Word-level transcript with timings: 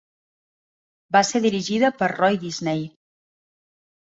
Va 1.17 1.21
ser 1.29 1.41
dirigida 1.43 1.91
per 1.99 2.09
Roy 2.15 2.41
Disney. 2.47 2.85